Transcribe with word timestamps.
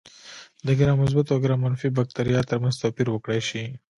د 0.65 0.67
ګرام 0.79 0.97
مثبت 1.03 1.25
او 1.33 1.37
ګرام 1.43 1.59
منفي 1.65 1.89
بکټریا 1.97 2.41
ترمنځ 2.49 2.75
توپیر 2.83 3.07
وکړای 3.11 3.41
شي. 3.49 3.63